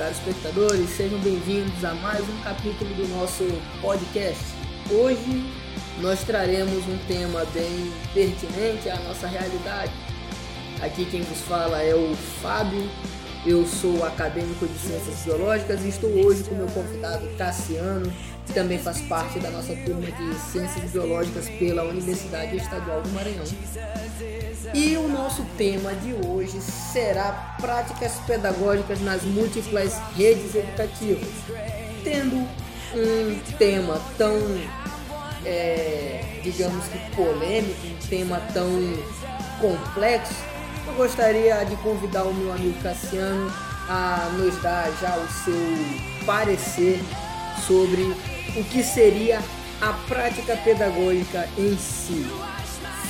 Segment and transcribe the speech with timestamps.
[0.00, 3.44] caros espectadores, sejam bem-vindos a mais um capítulo do nosso
[3.82, 4.42] podcast.
[4.90, 5.44] Hoje
[6.00, 9.92] nós traremos um tema bem pertinente à nossa realidade.
[10.80, 12.88] Aqui quem vos fala é o Fábio,
[13.44, 18.10] eu sou acadêmico de Ciências Biológicas e estou hoje com meu convidado Cassiano,
[18.50, 23.44] que também faz parte da nossa turma de Ciências Biológicas pela Universidade Estadual do Maranhão.
[24.74, 31.28] E o nosso tema de hoje será práticas pedagógicas nas múltiplas redes educativas.
[32.02, 34.36] Tendo um tema tão,
[35.44, 38.68] é, digamos que polêmico, um tema tão
[39.60, 40.34] complexo,
[40.88, 43.52] eu gostaria de convidar o meu amigo Cassiano
[43.88, 46.98] a nos dar já o seu parecer
[47.66, 48.14] sobre
[48.56, 49.42] o que seria
[49.80, 52.26] a prática pedagógica em si.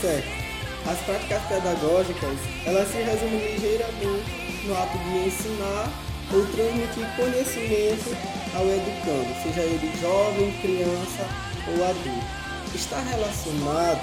[0.01, 0.41] Certo.
[0.87, 5.91] As práticas pedagógicas, elas se resumem ligeiramente no ato de ensinar
[6.33, 8.17] ou transmitir conhecimento
[8.55, 11.27] ao educando, seja ele jovem, criança
[11.69, 12.41] ou adulto.
[12.75, 14.01] Está relacionado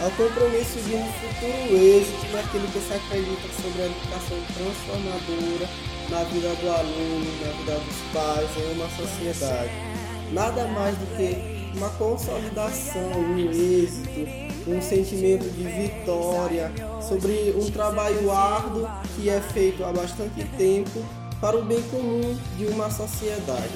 [0.00, 5.68] ao compromisso de um futuro êxito naquilo que se acredita sobre a educação transformadora
[6.10, 9.95] na vida do aluno, na vida dos pais, em uma sociedade.
[10.32, 16.72] Nada mais do que uma consolidação, um êxito, um sentimento de vitória,
[17.06, 21.04] sobre um trabalho árduo que é feito há bastante tempo
[21.40, 23.70] para o bem comum de uma sociedade.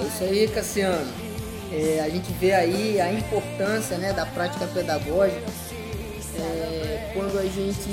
[0.00, 1.12] É isso aí, Cassiano.
[1.70, 5.42] É, a gente vê aí a importância né, da prática pedagógica
[6.38, 7.90] é, quando a gente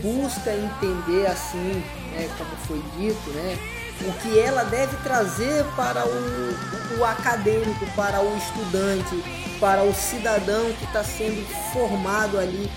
[0.00, 3.58] busca entender assim, né, como foi dito, né,
[4.02, 9.22] o que ela deve trazer para o, o acadêmico, para o estudante,
[9.60, 12.70] para o cidadão que está sendo formado ali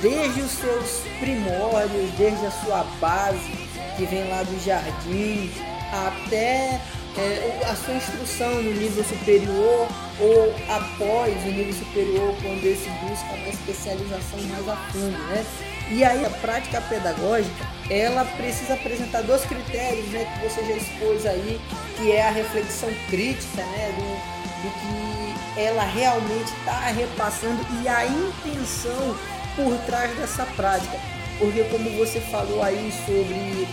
[0.00, 5.50] desde os seus primórdios, desde a sua base, que vem lá do jardim,
[5.92, 6.80] até
[7.16, 9.88] é, a sua instrução no nível superior
[10.20, 15.44] ou após o nível superior, quando esse busca uma especialização mais a fundo, né?
[15.90, 21.26] E aí a prática pedagógica, ela precisa apresentar dois critérios, né, que você já expôs
[21.26, 21.60] aí,
[21.96, 28.06] que é a reflexão crítica, né, do, do que ela realmente está repassando e a
[28.06, 29.16] intenção
[29.54, 30.98] por trás dessa prática.
[31.38, 33.68] Porque como você falou aí sobre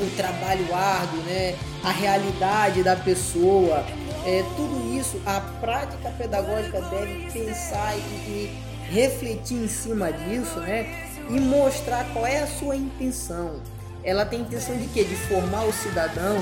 [0.00, 3.84] o trabalho árduo, né, a realidade da pessoa,
[4.24, 11.11] é, tudo isso, a prática pedagógica deve pensar e, e refletir em cima disso, né?
[11.32, 13.56] E mostrar qual é a sua intenção.
[14.04, 15.04] Ela tem intenção de quê?
[15.04, 16.36] De formar o cidadão?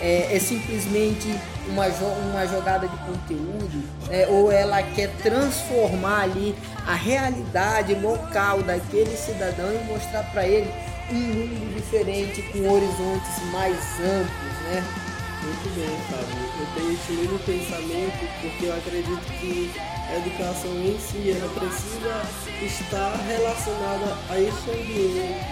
[0.00, 1.28] É, é simplesmente
[1.68, 3.82] uma, jo uma jogada de conteúdo?
[4.10, 6.54] É, ou ela quer transformar ali
[6.86, 10.70] a realidade local daquele cidadão e mostrar para ele
[11.10, 15.13] um mundo diferente, com horizontes mais amplos, né?
[15.44, 16.40] Muito bem, Fábio.
[16.58, 19.70] Eu tenho esse mesmo pensamento porque eu acredito que
[20.08, 22.24] a educação em si ela precisa
[22.64, 25.44] estar relacionada a esse ambiente,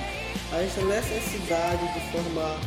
[0.50, 2.58] a essa necessidade de formar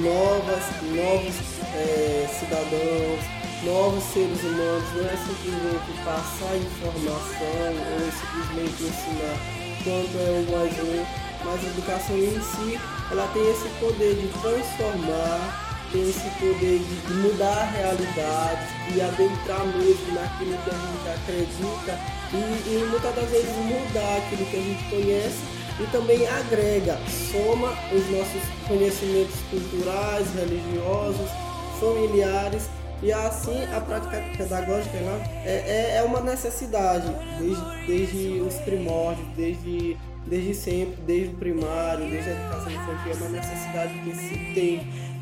[0.00, 1.34] novas, novos
[1.76, 3.20] é, cidadãos,
[3.64, 9.36] novos seres humanos, não é simplesmente passar informação ou simplesmente ensinar
[9.84, 11.04] quanto é o mais um,
[11.44, 12.80] mas a educação em si
[13.10, 19.64] ela tem esse poder de transformar tem esse poder de mudar a realidade e adentrar
[19.64, 22.00] mesmo naquilo que a gente acredita
[22.32, 25.38] e, e muitas das vezes mudar aquilo que a gente conhece
[25.78, 26.98] e também agrega,
[27.30, 31.30] soma os nossos conhecimentos culturais, religiosos,
[31.78, 32.68] familiares
[33.00, 37.06] e assim a prática pedagógica é, é, é uma necessidade
[37.38, 39.96] desde, desde os primórdios, desde,
[40.26, 45.14] desde sempre, desde o primário, desde a educação infantil, é uma necessidade que se tem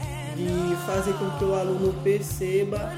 [0.47, 2.93] de fazer com que o aluno perceba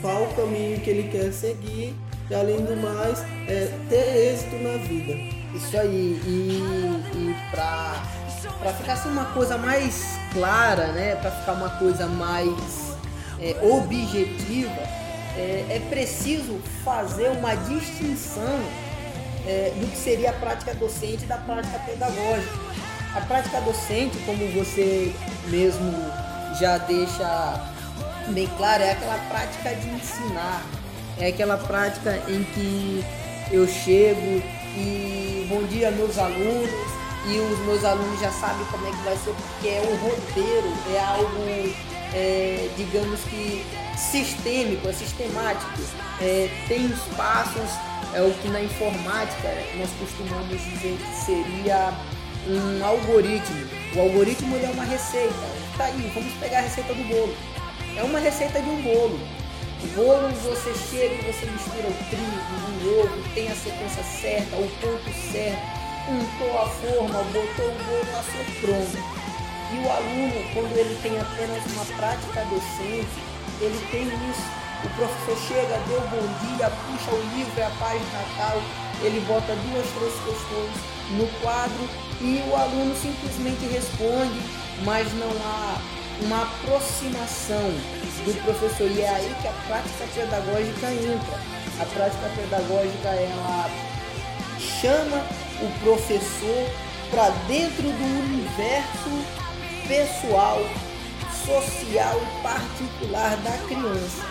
[0.00, 1.94] qual o caminho que ele quer seguir
[2.30, 5.12] e além do mais é, ter êxito na vida.
[5.54, 8.02] Isso aí, e, e para
[8.58, 12.94] para ficar assim uma coisa mais clara, né, para ficar uma coisa mais
[13.40, 14.80] é, objetiva,
[15.36, 18.60] é, é, preciso fazer uma distinção
[19.46, 22.70] é, do que seria a prática docente da prática pedagógica.
[23.14, 25.12] A prática docente, como você
[25.48, 25.92] mesmo
[26.58, 27.60] já deixa
[28.28, 30.62] bem claro, é aquela prática de ensinar,
[31.18, 33.04] é aquela prática em que
[33.50, 34.42] eu chego
[34.76, 36.70] e bom dia meus alunos.
[37.26, 40.72] E os meus alunos já sabem como é que vai ser porque é um roteiro,
[40.94, 41.44] é algo
[42.14, 43.64] é, digamos que
[43.96, 45.70] sistêmico, é sistemático,
[46.20, 47.70] é, tem os passos,
[48.14, 51.92] é o que na informática nós costumamos dizer que seria
[52.48, 53.68] um algoritmo.
[53.94, 55.34] O algoritmo é uma receita,
[55.76, 57.34] tá aí, vamos pegar a receita do bolo.
[57.96, 59.18] É uma receita de um bolo.
[59.82, 64.56] O bolo você chega e você mistura o trigo, o ovo, tem a sequência certa,
[64.56, 65.62] o ponto certo,
[66.08, 69.20] untou a forma, botou o bolo, assou pronto.
[69.72, 73.08] E o aluno, quando ele tem apenas uma prática docente,
[73.60, 78.24] ele tem isso o professor chega, deu bom dia, puxa o livro, é a página
[78.38, 78.62] tal,
[79.02, 80.72] ele bota duas, três questões
[81.10, 81.88] no quadro
[82.20, 84.40] e o aluno simplesmente responde,
[84.84, 85.78] mas não há
[86.22, 87.70] uma aproximação
[88.24, 88.90] do professor.
[88.90, 91.38] E é aí que a prática pedagógica entra.
[91.80, 93.70] A prática pedagógica ela
[94.58, 95.24] chama
[95.62, 96.70] o professor
[97.10, 99.10] para dentro do universo
[99.88, 100.60] pessoal,
[101.44, 104.24] social e particular da criança.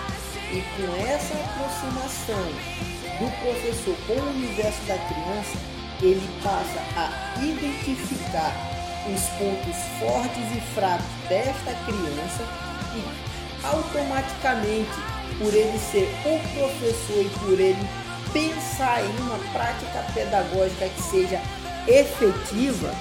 [0.51, 2.45] E com essa aproximação
[3.19, 5.57] do professor com o universo da criança,
[6.01, 8.78] ele passa a identificar
[9.13, 12.43] os pontos fortes e fracos desta criança
[12.95, 14.91] e automaticamente,
[15.37, 17.87] por ele ser o professor e por ele
[18.31, 21.41] pensar em uma prática pedagógica que seja
[21.87, 22.93] efetiva,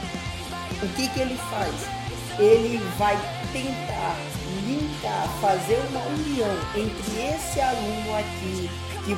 [0.83, 1.75] o que, que ele faz?
[2.39, 3.17] Ele vai
[3.53, 4.17] tentar
[4.67, 8.71] linkar, fazer uma união entre esse aluno aqui,
[9.05, 9.17] que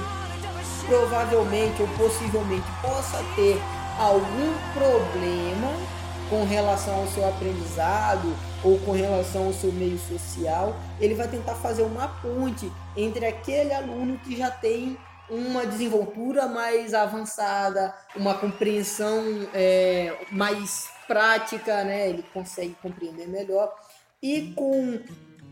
[0.87, 3.61] provavelmente ou possivelmente possa ter
[3.99, 6.00] algum problema
[6.31, 8.35] com relação ao seu aprendizado
[8.65, 13.75] ou com relação ao seu meio social, ele vai tentar fazer uma ponte entre aquele
[13.75, 14.97] aluno que já tem
[15.29, 19.23] uma desenvoltura mais avançada, uma compreensão
[19.53, 22.09] é, mais prática, né?
[22.09, 23.75] Ele consegue compreender melhor
[24.23, 25.01] e com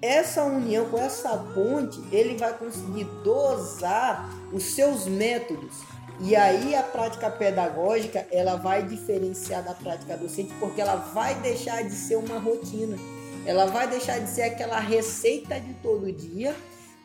[0.01, 5.77] essa união, com essa ponte, ele vai conseguir dosar os seus métodos.
[6.21, 11.85] E aí a prática pedagógica, ela vai diferenciar da prática docente porque ela vai deixar
[11.85, 12.97] de ser uma rotina.
[13.47, 16.55] Ela vai deixar de ser aquela receita de todo dia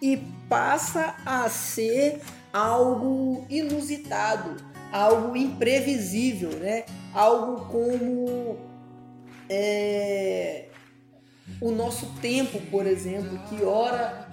[0.02, 0.18] e
[0.50, 2.22] passa a ser
[2.52, 4.58] algo inusitado,
[4.92, 6.86] algo imprevisível, né?
[7.14, 8.58] Algo como
[9.48, 10.66] é,
[11.62, 14.28] o nosso tempo, por exemplo, que hora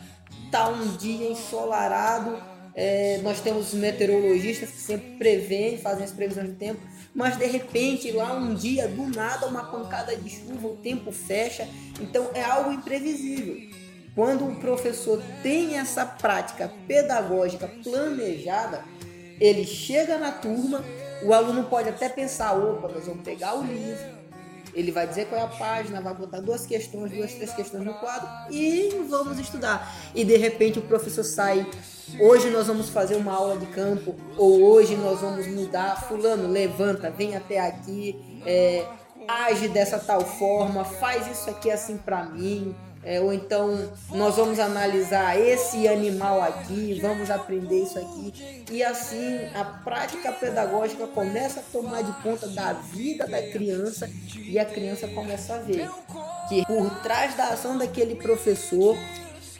[0.46, 2.42] está um dia ensolarado,
[2.74, 6.80] é, nós temos meteorologistas que sempre preveem, fazem as previsões do tempo,
[7.14, 11.68] mas de repente lá um dia, do nada, uma pancada de chuva, o tempo fecha,
[12.00, 13.56] então é algo imprevisível.
[14.14, 18.84] Quando o professor tem essa prática pedagógica planejada,
[19.40, 20.84] ele chega na turma,
[21.24, 24.19] o aluno pode até pensar, opa, nós vamos pegar o livro,
[24.74, 27.94] ele vai dizer qual é a página, vai botar duas questões, duas, três questões no
[27.94, 29.94] quadro e vamos estudar.
[30.14, 31.66] E de repente o professor sai.
[32.18, 36.08] Hoje nós vamos fazer uma aula de campo, ou hoje nós vamos mudar.
[36.08, 38.84] Fulano, levanta, vem até aqui, é,
[39.28, 42.74] age dessa tal forma, faz isso aqui assim para mim.
[43.02, 48.64] É, ou então nós vamos analisar esse animal aqui, vamos aprender isso aqui.
[48.70, 54.58] E assim a prática pedagógica começa a tomar de conta da vida da criança e
[54.58, 55.88] a criança começa a ver
[56.48, 58.96] que por trás da ação daquele professor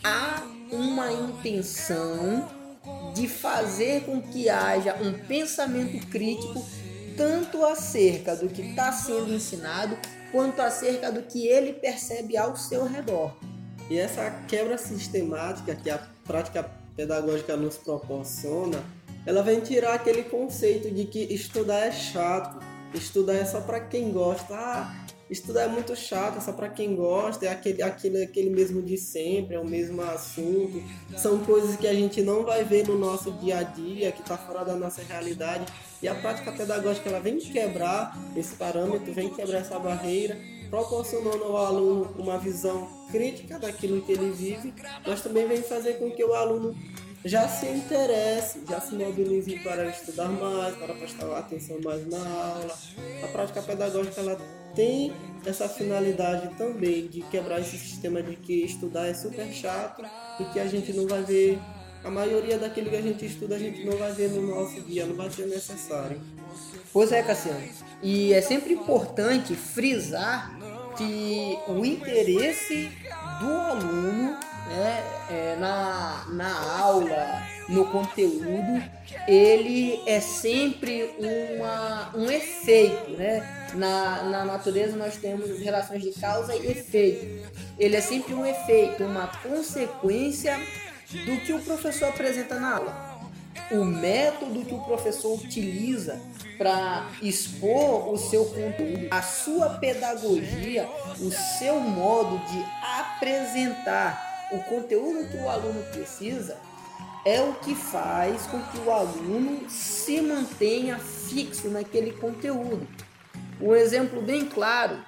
[0.04, 2.46] há uma intenção
[3.14, 6.62] de fazer com que haja um pensamento crítico
[7.20, 9.94] tanto acerca do que está sendo ensinado
[10.32, 13.36] quanto acerca do que ele percebe ao seu redor.
[13.90, 18.82] E essa quebra sistemática que a prática pedagógica nos proporciona,
[19.26, 22.58] ela vem tirar aquele conceito de que estudar é chato,
[22.94, 24.54] estudar é só para quem gosta.
[24.54, 28.80] Ah, estudar é muito chato, é só para quem gosta, é aquele, aquele, aquele mesmo
[28.80, 30.82] de sempre, é o mesmo assunto.
[31.18, 34.38] São coisas que a gente não vai ver no nosso dia a dia, que está
[34.38, 35.66] fora da nossa realidade.
[36.02, 40.38] E a prática pedagógica ela vem quebrar esse parâmetro, vem quebrar essa barreira,
[40.70, 44.72] proporcionando ao aluno uma visão crítica daquilo que ele vive,
[45.06, 46.74] mas também vem fazer com que o aluno
[47.24, 52.78] já se interesse, já se mobilize para estudar mais, para prestar atenção mais na aula.
[53.22, 54.38] A prática pedagógica ela
[54.74, 55.12] tem
[55.44, 60.02] essa finalidade também de quebrar esse sistema de que estudar é super chato
[60.38, 61.58] e que a gente não vai ver
[62.02, 65.06] a maioria daquilo que a gente estuda a gente não vai ver no nosso dia,
[65.06, 66.20] não vai ser necessário.
[66.92, 67.62] Pois é, Cassiano.
[68.02, 70.58] E é sempre importante frisar
[70.96, 72.90] que o interesse
[73.40, 78.82] do aluno né, é, na, na aula, no conteúdo,
[79.26, 83.10] ele é sempre uma, um efeito.
[83.12, 83.68] Né?
[83.74, 87.50] Na, na natureza nós temos relações de causa e efeito.
[87.78, 90.58] Ele é sempre um efeito, uma consequência
[91.10, 93.20] do que o professor apresenta na aula.
[93.70, 96.20] O método que o professor utiliza
[96.58, 100.88] para expor o seu conteúdo, a sua pedagogia,
[101.20, 102.64] o seu modo de
[103.00, 106.56] apresentar o conteúdo que o aluno precisa,
[107.24, 112.86] é o que faz com que o aluno se mantenha fixo naquele conteúdo.
[113.60, 114.98] Um exemplo bem claro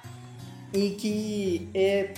[0.71, 2.13] e que é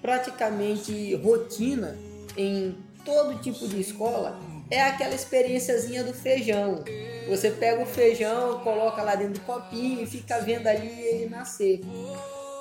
[0.00, 1.96] praticamente rotina
[2.36, 4.38] em todo tipo de escola
[4.70, 6.84] é aquela experiênciazinha do feijão.
[7.28, 11.80] Você pega o feijão, coloca lá dentro do copinho e fica vendo ali ele nascer.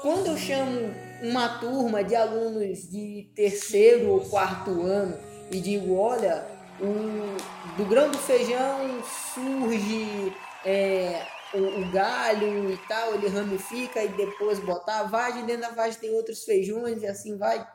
[0.01, 5.17] Quando eu chamo uma turma de alunos de terceiro ou quarto ano
[5.50, 6.45] e digo, olha,
[6.79, 9.01] o, do grão do feijão
[9.33, 10.33] surge
[10.65, 15.69] é, o, o, galho e tal, ele ramifica e depois botar a vagem, dentro da
[15.69, 17.65] vagem tem outros feijões e assim vai.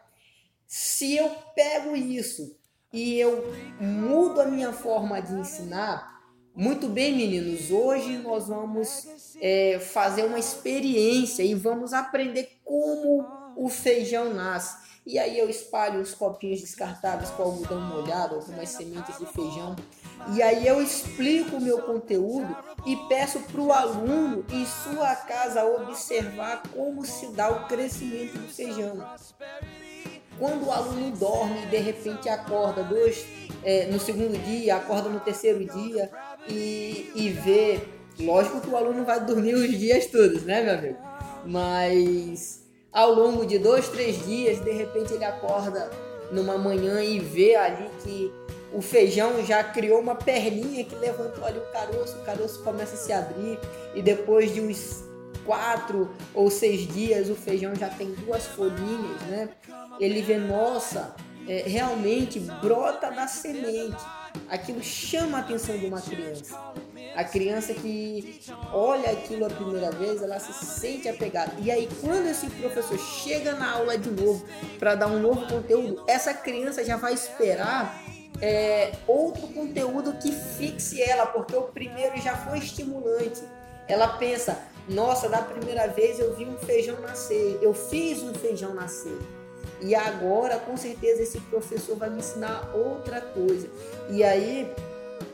[0.66, 2.57] Se eu pego isso
[2.92, 6.18] e eu mudo a minha forma de ensinar,
[6.54, 13.24] muito bem, meninos, hoje nós vamos é, fazer uma experiência e vamos aprender como
[13.56, 14.88] o feijão nasce.
[15.06, 19.76] E aí eu espalho os copinhos descartáveis com algodão molhado, algumas sementes de feijão.
[20.34, 22.54] E aí eu explico o meu conteúdo
[22.84, 28.48] e peço para o aluno em sua casa observar como se dá o crescimento do
[28.48, 28.98] feijão.
[30.38, 33.26] Quando o aluno dorme e de repente acorda dois,
[33.64, 36.10] é, no segundo dia, acorda no terceiro dia
[36.48, 37.80] e, e vê.
[38.20, 40.98] Lógico que o aluno vai dormir os dias todos, né, meu amigo?
[41.44, 45.88] Mas ao longo de dois, três dias, de repente ele acorda
[46.32, 48.32] numa manhã e vê ali que
[48.72, 52.98] o feijão já criou uma perninha que levantou ali o caroço, o caroço começa a
[52.98, 53.58] se abrir
[53.94, 55.04] e depois de uns
[55.48, 59.48] quatro ou seis dias o feijão já tem duas folhinhas, né?
[59.98, 61.16] Ele vê, nossa,
[61.48, 63.96] é, realmente brota da semente.
[64.50, 66.54] Aquilo chama a atenção de uma criança.
[67.16, 68.40] A criança que
[68.74, 71.54] olha aquilo a primeira vez, ela se sente apegada.
[71.58, 74.44] E aí, quando esse professor chega na aula de novo
[74.78, 78.04] para dar um novo conteúdo, essa criança já vai esperar
[78.42, 83.40] é, outro conteúdo que fixe ela, porque o primeiro já foi estimulante.
[83.88, 88.74] Ela pensa: nossa, da primeira vez eu vi um feijão nascer, eu fiz um feijão
[88.74, 89.18] nascer.
[89.80, 93.68] E agora, com certeza, esse professor vai me ensinar outra coisa.
[94.10, 94.72] E aí,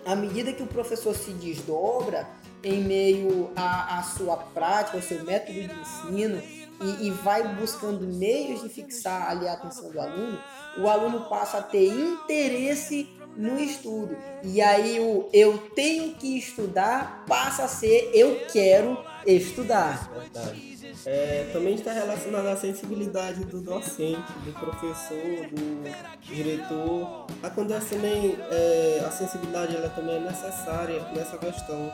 [0.05, 2.29] à medida que o professor se desdobra
[2.63, 6.43] em meio à, à sua prática, ao seu método de ensino,
[6.81, 10.39] e, e, vai buscando meios de fixar ali a atenção do aluno,
[10.79, 14.17] o aluno passa a ter interesse no estudo.
[14.43, 20.11] E aí o eu tenho que estudar passa a ser eu quero estudar.
[20.13, 20.75] Verdade
[21.07, 27.27] é, também está relacionado à sensibilidade do docente, do professor, do diretor.
[27.43, 31.93] Acontece também, é, a sensibilidade ela também é necessária nessa questão,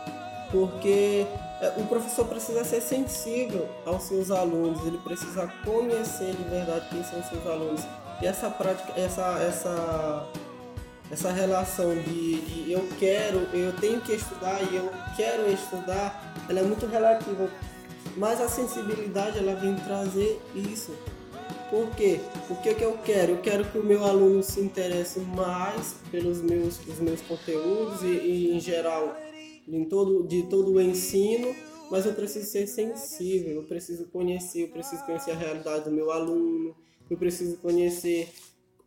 [0.51, 6.87] porque é, o professor precisa ser sensível aos seus alunos, ele precisa conhecer de verdade
[6.91, 7.81] quem são os seus alunos.
[8.23, 10.29] E essa prática, essa, essa,
[11.11, 16.61] essa relação de, de eu quero, eu tenho que estudar e eu quero estudar, ela
[16.61, 17.49] é muito relativa
[18.17, 20.95] mas a sensibilidade ela vem trazer isso.
[21.71, 22.21] Por quê?
[22.49, 23.33] O que, que eu quero?
[23.33, 28.07] Eu quero que o meu aluno se interesse mais pelos meus, os meus conteúdos e,
[28.07, 29.17] e, em geral
[29.77, 31.55] em todo, de todo o ensino,
[31.91, 36.11] mas eu preciso ser sensível, eu preciso conhecer, eu preciso conhecer a realidade do meu
[36.11, 36.75] aluno,
[37.09, 38.29] eu preciso conhecer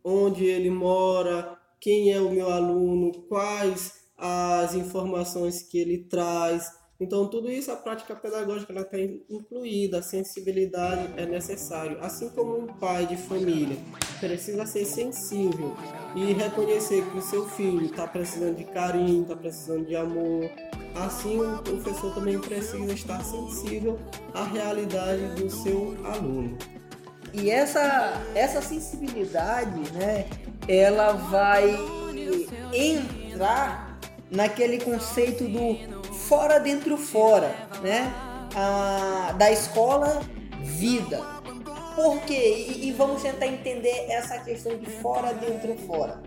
[0.02, 6.70] onde ele mora, quem é o meu aluno, quais as informações que ele traz,
[7.00, 8.96] então, tudo isso, a prática pedagógica ela está
[9.28, 11.98] incluída, a sensibilidade é necessário.
[12.00, 13.76] Assim como um pai de família
[14.20, 15.76] precisa ser sensível
[16.14, 20.48] e reconhecer que o seu filho está precisando de carinho, está precisando de amor,
[20.94, 23.98] assim o professor também precisa estar sensível
[24.32, 26.56] à realidade do seu aluno.
[27.32, 30.26] E essa, essa sensibilidade, né,
[30.68, 31.76] ela vai
[32.72, 33.93] entrar
[34.30, 38.12] naquele conceito do fora dentro fora, né?
[38.54, 40.20] A, da escola
[40.60, 41.20] vida.
[41.94, 42.66] Por quê?
[42.68, 46.22] E, e vamos tentar entender essa questão de fora dentro fora.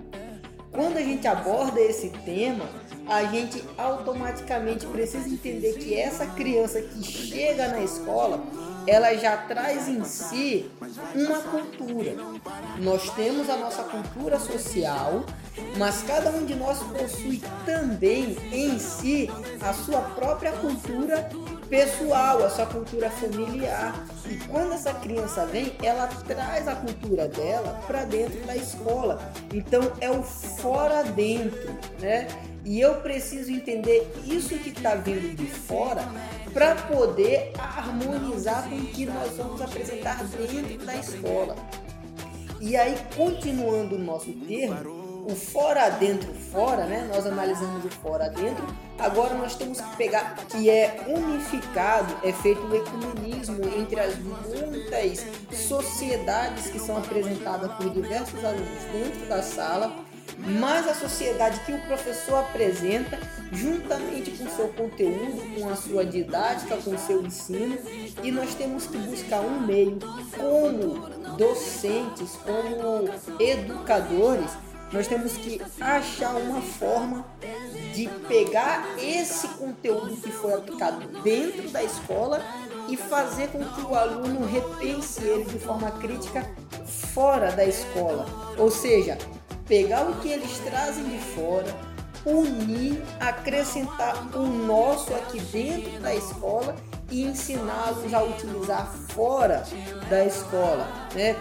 [0.71, 2.69] Quando a gente aborda esse tema,
[3.07, 8.43] a gente automaticamente precisa entender que essa criança que chega na escola,
[8.87, 10.71] ela já traz em si
[11.13, 12.15] uma cultura.
[12.79, 15.25] Nós temos a nossa cultura social,
[15.77, 19.29] mas cada um de nós possui também em si
[19.61, 21.29] a sua própria cultura
[21.69, 23.93] pessoal, a sua cultura familiar.
[24.25, 29.19] E quando essa criança vem, ela traz a cultura dela para dentro da escola.
[29.53, 32.27] Então é o fora dentro, né?
[32.67, 36.03] E eu preciso entender isso que está vindo de fora
[36.53, 41.55] para poder harmonizar com o que nós vamos apresentar dentro da escola.
[42.59, 47.09] E aí, continuando o nosso termo, o fora dentro fora, né?
[47.13, 48.65] Nós analisamos o fora dentro.
[48.99, 55.25] Agora nós temos que pegar que é unificado, é feito o ecumenismo entre as muitas
[55.53, 60.05] sociedades que são apresentadas por diversos alunos dentro da sala,
[60.37, 63.19] mas a sociedade que o professor apresenta,
[63.51, 67.77] juntamente com seu conteúdo, com a sua didática, com seu ensino,
[68.23, 69.97] e nós temos que buscar um meio
[70.37, 74.51] como docentes, como educadores,
[74.91, 77.25] nós temos que achar uma forma
[77.93, 82.41] de pegar esse conteúdo que foi aplicado dentro da escola
[82.87, 86.49] e fazer com que o aluno repense ele de forma crítica
[86.85, 88.25] fora da escola.
[88.57, 89.17] Ou seja,
[89.67, 91.75] pegar o que eles trazem de fora,
[92.25, 96.75] unir, acrescentar o nosso aqui dentro da escola
[97.09, 99.63] e ensiná-los a utilizar fora
[100.09, 101.35] da escola, né?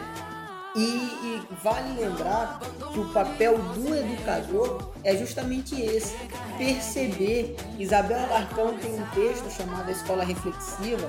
[0.76, 2.60] E, e, vale lembrar
[2.92, 6.14] que o papel do educador é justamente esse:
[6.58, 7.56] perceber.
[7.78, 11.08] Isabel Alarcão tem um texto chamado Escola Reflexiva,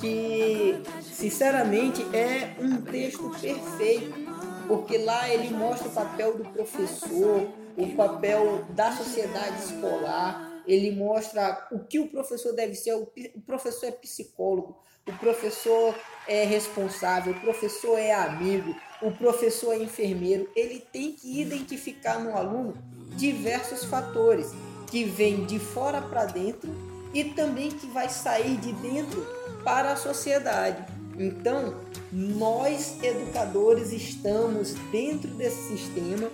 [0.00, 4.29] que sinceramente é um texto perfeito,
[4.70, 11.66] porque lá ele mostra o papel do professor, o papel da sociedade escolar, ele mostra
[11.72, 12.94] o que o professor deve ser.
[12.94, 15.92] O professor é psicólogo, o professor
[16.28, 18.72] é responsável, o professor é amigo,
[19.02, 20.48] o professor é enfermeiro.
[20.54, 22.74] Ele tem que identificar no aluno
[23.16, 24.52] diversos fatores
[24.88, 26.70] que vêm de fora para dentro
[27.12, 29.20] e também que vai sair de dentro
[29.64, 30.99] para a sociedade.
[31.20, 31.74] Então,
[32.10, 36.30] nós educadores estamos dentro desse sistema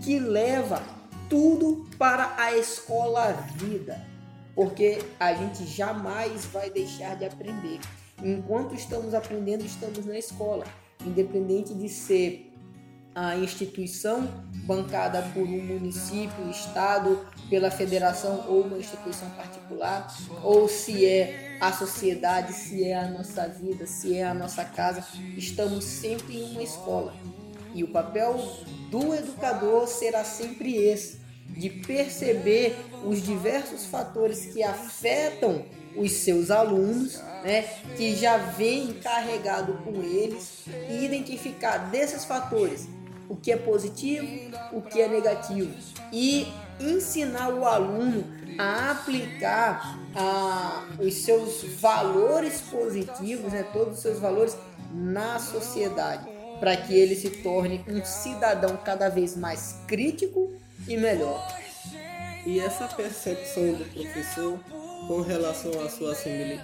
[0.00, 0.80] que leva
[1.28, 4.00] tudo para a escola vida,
[4.54, 7.80] porque a gente jamais vai deixar de aprender.
[8.22, 10.64] Enquanto estamos aprendendo, estamos na escola,
[11.04, 12.47] independente de ser
[13.14, 14.28] a instituição
[14.64, 21.72] bancada por um município, estado, pela federação ou uma instituição particular, ou se é a
[21.72, 25.04] sociedade, se é a nossa vida, se é a nossa casa,
[25.36, 27.14] estamos sempre em uma escola.
[27.74, 28.36] E o papel
[28.90, 31.18] do educador será sempre esse,
[31.48, 35.64] de perceber os diversos fatores que afetam
[35.96, 37.62] os seus alunos, né,
[37.96, 42.88] que já vem carregado com eles e identificar desses fatores
[43.28, 44.26] o que é positivo,
[44.72, 45.74] o que é negativo
[46.12, 46.46] e
[46.80, 48.24] ensinar o aluno
[48.58, 54.56] a aplicar a, os seus valores positivos, né, todos os seus valores
[54.92, 56.26] na sociedade,
[56.58, 60.50] para que ele se torne um cidadão cada vez mais crítico
[60.88, 61.46] e melhor.
[62.46, 64.58] E essa percepção do professor
[65.06, 66.14] com relação à sua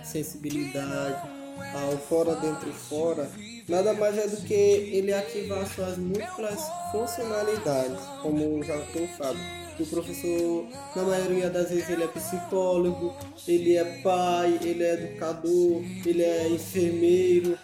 [0.02, 1.28] sensibilidade,
[1.74, 3.30] ao fora, dentro e fora,
[3.68, 6.60] nada mais é do que ele ativar suas múltiplas
[6.92, 9.38] funcionalidades, como já tem falado.
[9.78, 13.12] O professor, na maioria das vezes, ele é psicólogo,
[13.46, 17.58] ele é pai, ele é educador, ele é enfermeiro.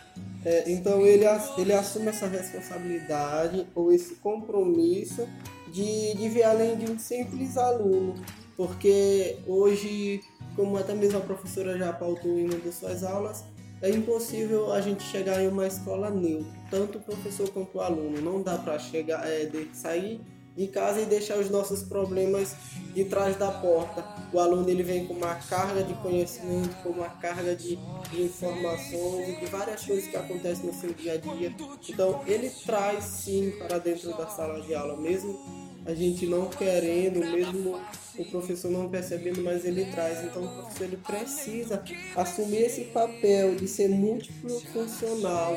[0.45, 1.25] É, então ele,
[1.59, 5.29] ele assume essa responsabilidade ou esse compromisso
[5.73, 8.15] de, de ver além de um simples aluno,
[8.57, 10.21] porque hoje
[10.57, 13.45] como até mesmo a professora já pautou em uma de suas aulas,
[13.83, 18.21] é impossível a gente chegar em uma escola neutra, tanto o professor quanto o aluno.
[18.21, 20.21] Não dá para chegar, é, de sair
[20.57, 22.55] de casa e deixar os nossos problemas
[22.93, 24.05] de trás da porta.
[24.33, 27.79] O aluno ele vem com uma carga de conhecimento, com uma carga de,
[28.11, 31.55] de informações de várias coisas que acontecem no seu dia a dia.
[31.89, 35.39] Então ele traz sim para dentro da sala de aula, mesmo
[35.87, 37.81] a gente não querendo, mesmo
[38.19, 40.25] o professor não percebendo, mas ele traz.
[40.25, 41.83] Então o professor ele precisa
[42.17, 45.57] assumir esse papel de ser múltiplo funcional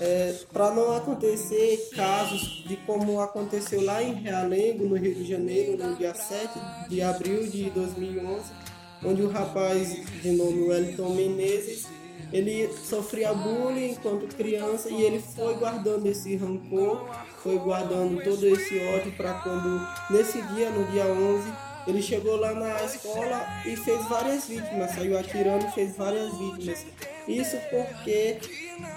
[0.00, 5.76] é, para não acontecer casos de como aconteceu lá em Realengo, no Rio de Janeiro,
[5.76, 8.52] no dia 7 de abril de 2011,
[9.04, 11.86] onde o rapaz de nome Wellington Menezes
[12.32, 17.08] ele sofria bullying enquanto criança e ele foi guardando esse rancor,
[17.42, 21.52] foi guardando todo esse ódio para quando, nesse dia, no dia 11,
[21.86, 26.84] ele chegou lá na escola e fez várias vítimas, saiu atirando e fez várias vítimas.
[27.26, 28.38] Isso porque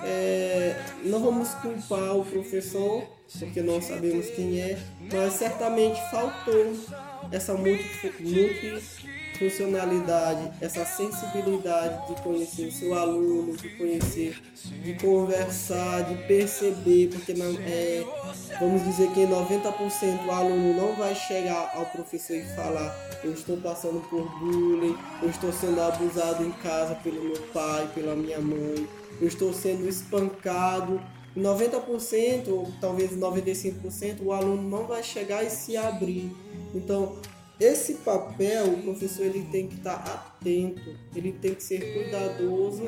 [0.04, 3.04] é, não vamos culpar o professor,
[3.39, 4.78] porque não sabemos quem é,
[5.12, 6.76] mas certamente faltou
[7.32, 14.39] essa multi, multi funcionalidade, essa sensibilidade de conhecer o seu aluno, de conhecer,
[14.84, 18.06] de conversar, de perceber, porque não é,
[18.60, 23.58] vamos dizer que 90% o aluno não vai chegar ao professor e falar eu estou
[23.58, 28.88] passando por bullying, eu estou sendo abusado em casa pelo meu pai, pela minha mãe,
[29.19, 31.01] eu estou sendo espancado.
[31.38, 36.30] 90% ou talvez 95% o aluno não vai chegar e se abrir.
[36.75, 37.15] Então,
[37.62, 42.88] esse papel, o professor ele tem que estar atento, ele tem que ser cuidadoso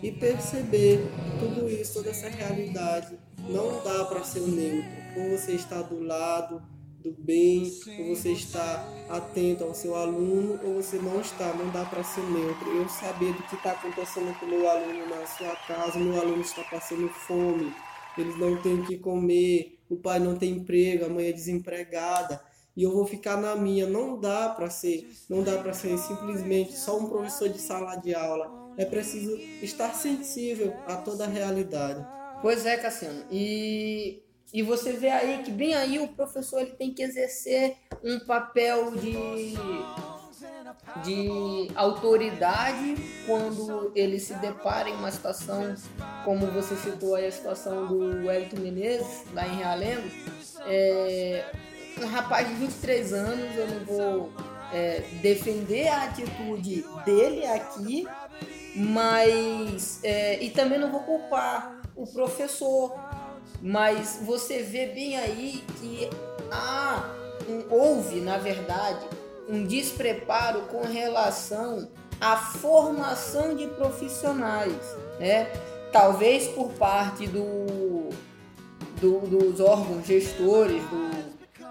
[0.00, 1.00] e perceber
[1.40, 3.18] tudo isso, toda essa realidade.
[3.48, 4.92] Não dá para ser neutro.
[5.16, 6.62] Ou você está do lado
[7.02, 11.84] do bem, ou você está atento ao seu aluno, ou você não está, não dá
[11.84, 12.70] para ser neutro.
[12.76, 16.42] Eu saber do que está acontecendo com o meu aluno na sua casa, meu aluno
[16.42, 17.74] está passando fome,
[18.16, 22.51] eles não têm o que comer, o pai não tem emprego, a mãe é desempregada
[22.76, 23.86] e eu vou ficar na minha.
[23.86, 28.14] Não dá para ser, não dá para ser simplesmente só um professor de sala de
[28.14, 28.50] aula.
[28.76, 32.04] É preciso estar sensível a toda a realidade.
[32.40, 33.24] Pois é, Cassiano.
[33.30, 38.18] E, e você vê aí que bem aí o professor ele tem que exercer um
[38.20, 39.54] papel de
[41.04, 45.74] de autoridade quando ele se depara em uma situação
[46.24, 50.08] como você citou aí a situação do Wellington Menezes lá em Realengo
[50.66, 51.44] é,
[52.00, 54.32] um rapaz de 23 anos, eu não vou
[54.72, 58.06] é, defender a atitude dele aqui,
[58.74, 60.00] mas.
[60.02, 62.94] É, e também não vou culpar o professor,
[63.60, 66.08] mas você vê bem aí que
[66.50, 67.10] há,
[67.48, 69.06] um, houve, na verdade,
[69.48, 75.52] um despreparo com relação à formação de profissionais, né?
[75.92, 78.08] Talvez por parte do,
[78.98, 81.21] do dos órgãos gestores, do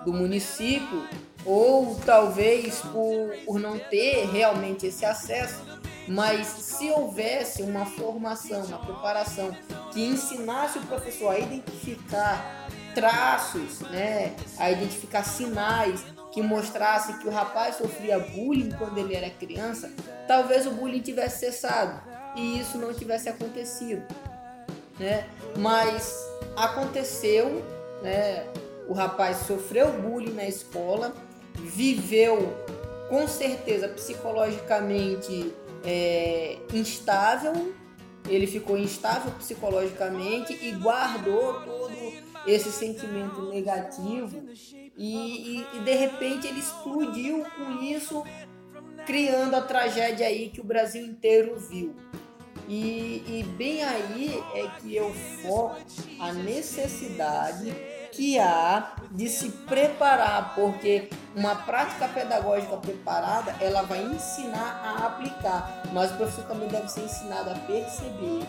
[0.06, 1.08] do município,
[1.46, 5.62] ou talvez por, por não ter realmente esse acesso,
[6.08, 9.56] mas se houvesse uma formação, uma preparação
[9.92, 17.32] que ensinasse o professor a identificar traços, né, a identificar sinais que mostrasse que o
[17.32, 19.92] rapaz sofria bullying quando ele era criança,
[20.28, 22.02] talvez o bullying tivesse cessado
[22.36, 24.04] e isso não tivesse acontecido,
[24.98, 25.28] né?
[25.58, 26.16] Mas
[26.56, 27.62] aconteceu,
[28.02, 28.46] né?
[28.88, 31.14] O rapaz sofreu bullying na escola,
[31.56, 32.54] viveu
[33.10, 37.74] com certeza psicologicamente é, instável,
[38.30, 41.92] ele ficou instável psicologicamente e guardou todo
[42.48, 44.44] esse sentimento negativo
[44.98, 48.24] e, e, e de repente ele explodiu com isso,
[49.06, 51.96] criando a tragédia aí que o Brasil inteiro viu.
[52.68, 55.78] E, e bem aí é que eu foco
[56.20, 57.74] a necessidade
[58.12, 65.84] que há de se preparar, porque uma prática pedagógica preparada, ela vai ensinar a aplicar,
[65.94, 68.46] mas o professor também deve ser ensinado a perceber.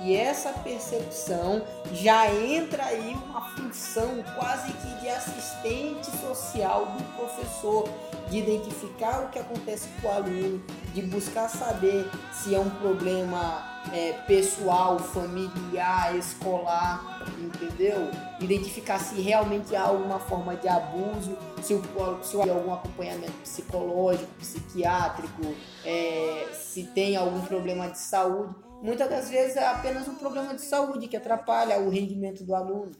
[0.00, 7.88] E essa percepção já entra aí uma função quase que de assistente social do professor,
[8.30, 13.67] de identificar o que acontece com o aluno, de buscar saber se é um problema
[13.92, 18.10] é, pessoal, familiar, escolar, entendeu?
[18.40, 21.82] Identificar se realmente há alguma forma de abuso, se, o,
[22.22, 28.54] se há algum acompanhamento psicológico, psiquiátrico, é, se tem algum problema de saúde.
[28.82, 32.92] Muitas das vezes é apenas um problema de saúde que atrapalha o rendimento do aluno,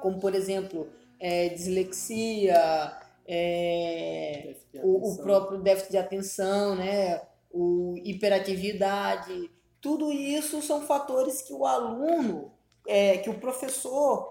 [0.00, 0.88] como por exemplo
[1.20, 2.92] é, dislexia,
[3.26, 7.20] é, o, o próprio déficit de atenção, né?
[7.54, 9.48] o hiperatividade,
[9.84, 12.50] tudo isso são fatores que o aluno,
[12.88, 14.30] é, que o professor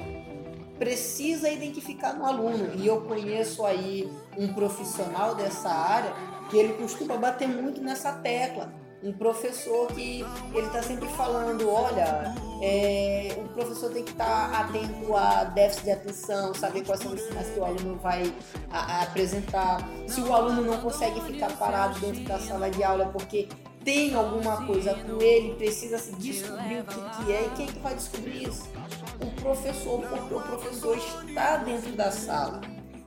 [0.79, 2.73] precisa identificar no aluno.
[2.73, 6.11] E eu conheço aí um profissional dessa área
[6.49, 8.73] que ele costuma bater muito nessa tecla.
[9.03, 14.59] Um professor que ele está sempre falando, olha, é, o professor tem que estar tá
[14.61, 18.33] atento a déficit de atenção, saber quais são os sinais que o aluno vai
[18.71, 19.87] a, a apresentar.
[20.07, 23.49] Se o aluno não consegue ficar parado dentro da sala de aula porque
[23.83, 27.45] tem alguma coisa com ele, precisa se descobrir o que, que é.
[27.45, 28.69] E quem é que vai descobrir isso?
[29.21, 32.61] O professor, porque o professor está dentro da sala.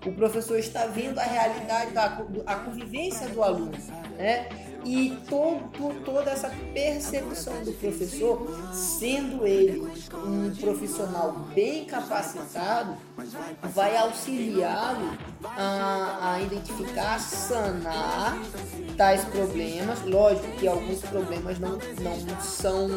[0.04, 3.72] O professor está vendo a realidade da a convivência do aluno,
[4.16, 4.48] né?
[4.86, 12.96] E todo, toda essa percepção do professor, sendo ele um profissional bem capacitado,
[13.74, 18.38] vai auxiliá-lo a, a identificar, sanar
[18.96, 20.00] tais problemas.
[20.04, 22.88] Lógico que alguns problemas não, não são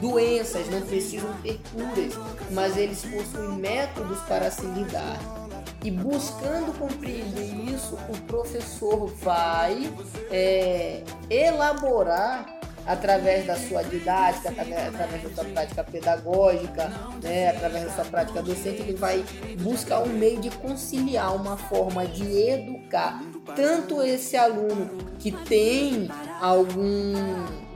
[0.00, 2.14] doenças, não precisam ter curas,
[2.52, 5.47] mas eles possuem métodos para se lidar.
[5.84, 9.92] E buscando compreender isso, o professor vai
[10.30, 16.90] é, elaborar através da sua didática, através da sua prática pedagógica,
[17.22, 19.22] né, através da sua prática docente, ele vai
[19.60, 23.22] buscar um meio de conciliar uma forma de educar
[23.54, 24.88] tanto esse aluno
[25.18, 26.08] que tem
[26.40, 27.12] algum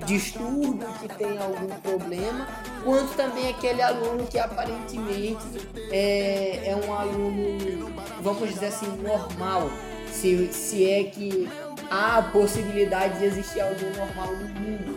[0.05, 2.47] distúrbio, que tem algum problema,
[2.85, 5.45] quanto também aquele aluno que aparentemente
[5.91, 9.71] é, é um aluno, vamos dizer assim, normal,
[10.11, 11.49] se, se é que
[11.91, 14.92] há a possibilidade de existir algum normal no mundo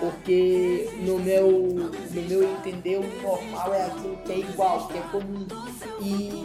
[0.00, 5.02] porque no meu, no meu entender o normal é aquilo que é igual, que é
[5.10, 5.46] comum.
[6.00, 6.44] E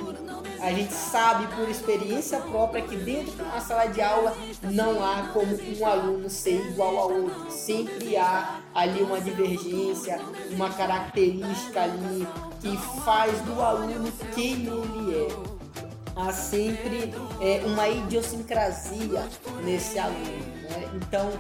[0.60, 5.30] a gente sabe por experiência própria que dentro de uma sala de aula não há
[5.34, 7.52] como um aluno ser igual ao outro.
[7.52, 10.20] Sempre há ali uma divergência,
[10.52, 12.28] uma característica ali
[12.62, 15.54] que faz do aluno quem ele é.
[16.16, 19.28] Há sempre é, uma idiosincrasia
[19.64, 20.54] nesse aluno.
[20.70, 20.83] Né?
[20.94, 21.32] Então,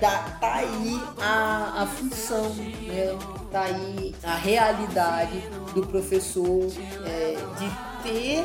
[0.00, 3.18] dá, tá aí a, a função, né?
[3.50, 5.40] tá aí a realidade
[5.74, 6.66] do professor
[7.04, 8.44] é, de ter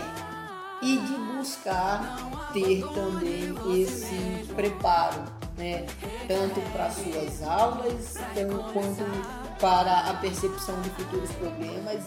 [0.81, 5.23] e de buscar ter também esse preparo,
[5.57, 5.85] né?
[6.27, 8.15] tanto para suas aulas,
[8.73, 12.03] quanto para a percepção de futuros problemas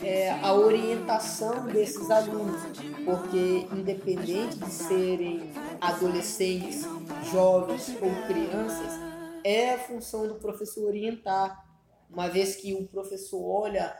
[0.00, 2.60] e é, a orientação desses alunos,
[3.04, 6.82] porque independente de serem adolescentes,
[7.30, 8.98] jovens ou crianças,
[9.44, 11.64] é a função do professor orientar,
[12.10, 13.94] uma vez que o professor olha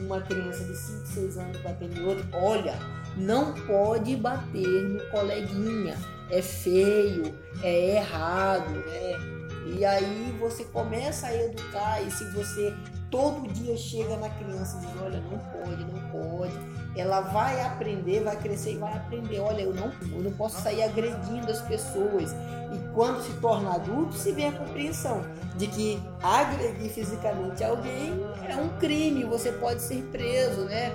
[0.00, 2.74] uma criança de 5, 6 anos batendo em outro, olha,
[3.16, 5.96] não pode bater no coleguinha,
[6.30, 9.33] é feio, é errado, né?
[9.66, 12.74] E aí você começa a educar e se você
[13.10, 16.52] todo dia chega na criança e diz, olha, não pode, não pode,
[16.96, 20.82] ela vai aprender, vai crescer e vai aprender, olha, eu não, eu não posso sair
[20.82, 22.32] agredindo as pessoas.
[22.32, 25.22] E quando se torna adulto, se vê a compreensão
[25.56, 28.12] de que agredir fisicamente alguém
[28.48, 30.92] é um crime, você pode ser preso, né?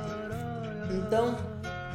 [0.92, 1.38] Então,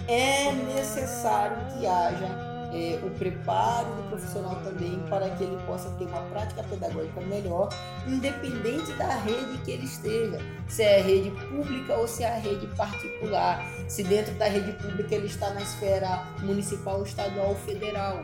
[0.08, 6.04] é necessário que haja é, o preparo do profissional também para que ele possa ter
[6.06, 7.68] uma prática pedagógica melhor,
[8.06, 13.64] independente da rede que ele esteja, se é rede pública ou se é rede particular,
[13.87, 18.22] se dentro da rede pública ele está na esfera municipal, estadual ou federal.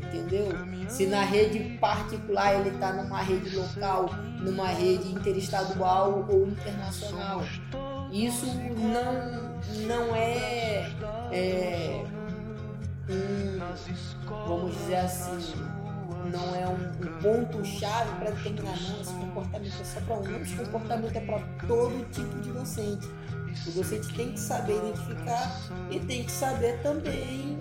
[0.00, 0.46] Entendeu?
[0.88, 4.08] Se na rede particular ele está numa rede local,
[4.40, 7.42] numa rede interestadual ou internacional.
[8.12, 10.88] Isso não, não é,
[11.32, 12.04] é
[13.08, 13.58] um,
[14.46, 15.54] vamos dizer assim,
[16.30, 20.56] não é um, um ponto-chave para determinar, não, esse comportamento é só para um, esse
[20.56, 23.08] comportamento é para todo tipo de docente.
[23.66, 27.58] O docente tem que saber identificar e tem que saber também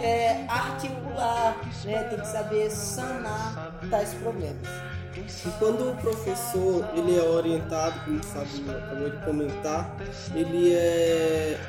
[0.00, 2.04] é, articular, né?
[2.04, 4.68] tem que saber sanar tais problemas.
[5.16, 9.96] E quando o professor ele é orientado, como o Fábio acabou de comentar,
[10.34, 11.60] ele é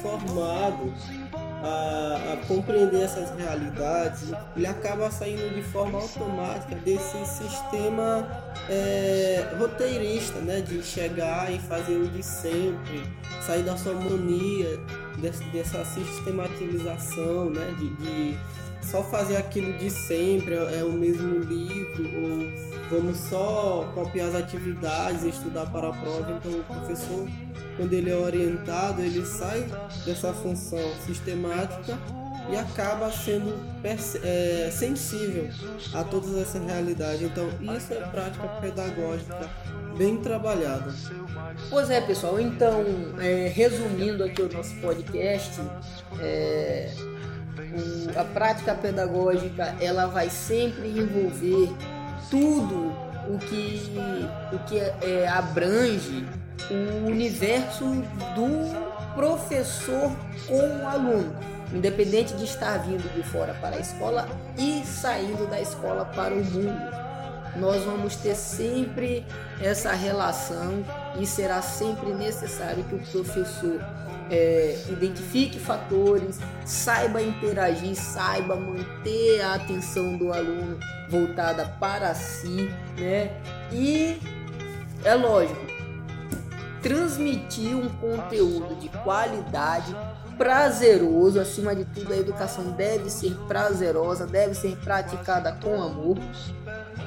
[0.00, 0.92] formado
[1.64, 8.28] a, a, compreender essas realidades, ele acaba saindo de forma automática desse sistema
[8.68, 13.02] é, roteirista, né, de chegar e fazer o de sempre,
[13.40, 14.78] sair da sua mania,
[15.18, 18.38] dessa, dessa sistematização, né, de, de
[18.82, 24.34] só fazer aquilo de sempre, é, é o mesmo livro, ou vamos só copiar as
[24.34, 26.30] atividades e estudar para a prova.
[26.32, 27.26] Então, o professor,
[27.76, 29.66] quando ele é orientado, ele sai
[30.04, 31.98] dessa função sistemática
[32.50, 35.48] e acaba sendo é, sensível
[35.92, 37.22] a todas essas realidades.
[37.22, 39.50] Então, isso é prática pedagógica
[39.96, 40.92] bem trabalhada.
[41.70, 42.40] Pois é, pessoal.
[42.40, 42.84] Então,
[43.20, 45.60] é, resumindo aqui o nosso podcast,
[46.20, 46.90] é,
[47.56, 51.72] o, a prática pedagógica ela vai sempre envolver
[52.30, 52.92] tudo
[53.28, 53.90] o que,
[54.52, 56.26] o que é, abrange
[56.70, 57.84] o universo
[58.34, 60.10] do professor
[60.46, 61.34] com o aluno,
[61.72, 66.44] independente de estar vindo de fora para a escola e saindo da escola para o
[66.44, 67.04] mundo
[67.56, 69.24] nós vamos ter sempre
[69.60, 70.84] essa relação
[71.18, 73.80] e será sempre necessário que o professor
[74.30, 83.30] é, identifique fatores, saiba interagir, saiba manter a atenção do aluno voltada para si, né?
[83.70, 84.18] E
[85.04, 85.60] é lógico,
[86.84, 89.96] transmitir um conteúdo de qualidade,
[90.36, 96.18] prazeroso, acima de tudo, a educação deve ser prazerosa, deve ser praticada com amor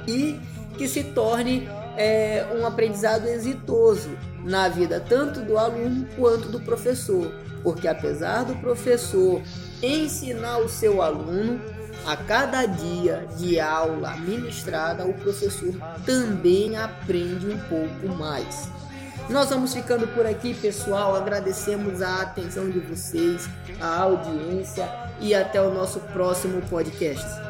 [0.08, 0.40] e
[0.80, 4.10] que se torne é, um aprendizado exitoso
[4.44, 9.44] na vida tanto do aluno quanto do professor, porque apesar do professor
[9.84, 11.62] ensinar o seu aluno,
[12.04, 18.76] a cada dia de aula ministrada, o professor também aprende um pouco mais.
[19.30, 21.16] Nós vamos ficando por aqui, pessoal.
[21.16, 23.48] Agradecemos a atenção de vocês,
[23.82, 27.47] a audiência e até o nosso próximo podcast.